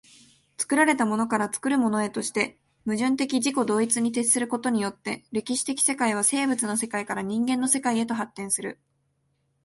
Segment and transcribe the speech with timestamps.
[0.57, 8.79] 作られたものから作るものへとして、矛盾的自己同一に徹することによって、歴史的世界は生物の世界から人間の世界へと発展する。